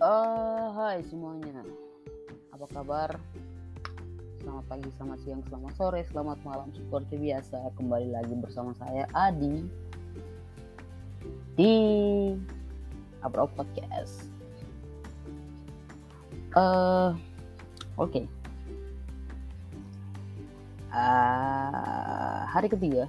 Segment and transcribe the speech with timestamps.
[0.00, 1.60] Hai semuanya,
[2.56, 3.20] apa kabar?
[4.40, 9.60] Selamat pagi, selamat siang, selamat sore, selamat malam Seperti biasa, kembali lagi bersama saya Adi
[11.52, 11.76] Di
[13.20, 14.24] Abro Podcast.
[16.56, 17.12] Uh,
[18.00, 18.24] Oke.
[18.24, 18.24] Okay.
[20.96, 23.04] uh, Hari ketiga.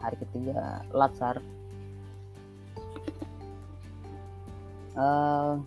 [0.00, 1.44] Hari ketiga Latsar.
[4.96, 5.60] Uh,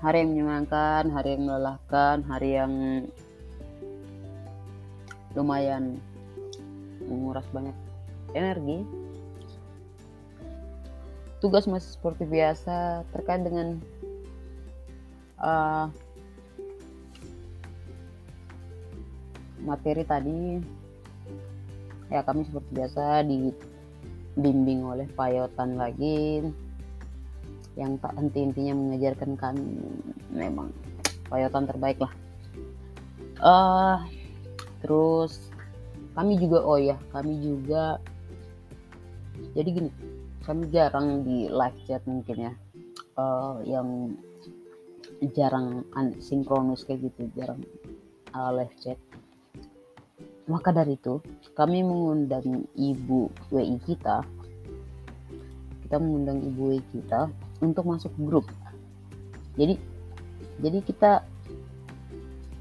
[0.00, 2.72] hari yang menyenangkan, hari yang melelahkan, hari yang
[5.32, 6.00] lumayan
[7.04, 7.76] menguras banyak
[8.32, 8.84] energi.
[11.40, 13.76] Tugas masih seperti biasa terkait dengan
[15.40, 15.92] uh,
[19.60, 20.60] materi tadi.
[22.08, 26.40] Ya kami seperti biasa dibimbing oleh Payotan lagi
[27.76, 29.84] yang tak henti-hentinya mengajarkan kami
[30.32, 30.72] memang
[31.28, 32.12] payotan terbaik lah.
[33.36, 34.00] Uh,
[34.80, 35.52] terus
[36.16, 38.00] kami juga oh ya kami juga
[39.52, 39.90] jadi gini
[40.40, 42.52] kami jarang di live chat mungkin ya.
[43.16, 44.12] Uh, yang
[45.32, 45.84] jarang
[46.20, 47.60] sinkronus kayak gitu jarang
[48.32, 48.96] uh, live chat.
[50.48, 51.20] Maka dari itu
[51.52, 54.24] kami mengundang ibu WI kita.
[55.84, 57.28] Kita mengundang ibu WI kita
[57.60, 58.46] untuk masuk grup.
[59.56, 59.80] Jadi
[60.60, 61.12] jadi kita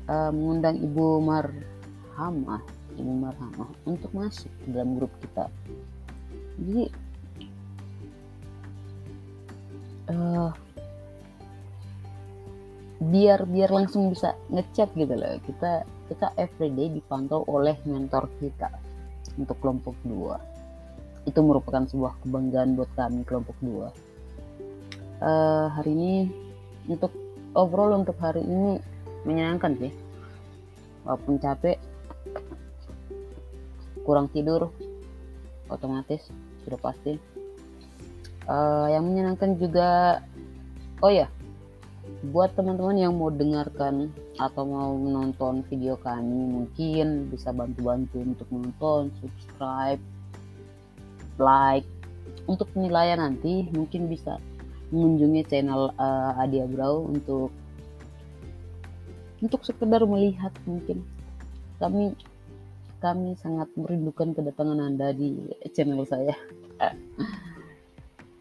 [0.08, 2.64] uh, mengundang Ibu Marhamah,
[2.96, 5.52] Ibu Marhamah untuk masuk dalam grup kita.
[6.60, 6.84] Jadi
[10.12, 10.52] uh,
[13.04, 15.36] biar biar langsung bisa ngechat gitu loh.
[15.44, 18.72] Kita kita everyday dipantau oleh mentor kita
[19.36, 20.40] untuk kelompok dua.
[21.26, 23.90] Itu merupakan sebuah kebanggaan buat kami kelompok dua
[25.22, 26.14] uh, hari ini
[26.90, 27.12] untuk
[27.56, 28.82] overall untuk hari ini
[29.24, 29.94] menyenangkan sih.
[31.06, 31.78] Walaupun capek
[34.06, 34.70] kurang tidur
[35.70, 36.30] otomatis
[36.66, 37.18] sudah pasti.
[38.46, 40.22] Uh, yang menyenangkan juga
[41.02, 41.26] oh ya
[42.30, 49.10] buat teman-teman yang mau dengarkan atau mau menonton video kami mungkin bisa bantu-bantu untuk menonton
[49.22, 50.02] subscribe
[51.42, 51.86] like.
[52.46, 54.38] Untuk penilaian nanti mungkin bisa
[54.94, 57.50] mengunjungi channel uh, Adia Brau untuk
[59.42, 61.06] untuk sekedar melihat mungkin.
[61.82, 62.14] Kami
[63.04, 66.34] kami sangat merindukan kedatangan anda di channel saya.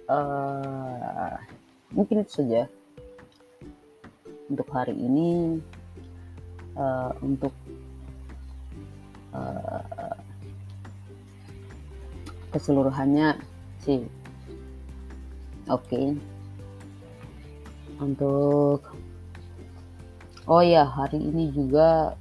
[0.09, 1.37] Uh,
[1.97, 2.69] mungkin itu saja
[4.49, 5.61] untuk hari ini.
[6.75, 7.55] Uh, untuk
[9.31, 10.19] uh,
[12.51, 13.39] keseluruhannya
[13.87, 14.03] sih.
[15.71, 15.87] Oke.
[15.87, 16.34] okay
[18.01, 18.83] untuk
[20.51, 22.19] oh ya hari ini juga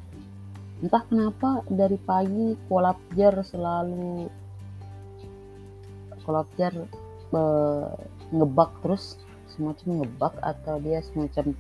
[0.84, 4.28] entah kenapa dari pagi kolapjar selalu
[6.23, 6.73] kolapjar
[7.35, 7.91] uh,
[8.31, 9.19] ngebak terus
[9.53, 11.53] semacam ngebak atau dia semacam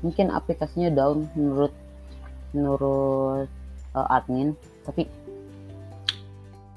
[0.00, 1.72] mungkin aplikasinya down menurut
[2.54, 3.50] menurut
[3.94, 4.54] uh, admin
[4.86, 5.06] tapi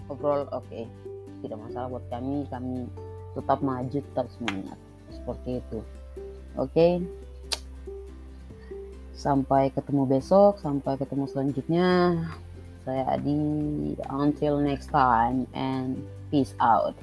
[0.09, 0.85] overall oke okay.
[1.43, 2.87] tidak masalah buat kami kami
[3.37, 4.77] tetap maju tetap semangat
[5.13, 5.79] seperti itu
[6.57, 6.73] Oke.
[6.73, 6.93] Okay?
[9.17, 11.89] Sampai ketemu besok, sampai ketemu selanjutnya.
[12.85, 13.97] Saya Adi.
[14.13, 16.93] Until next time and peace out.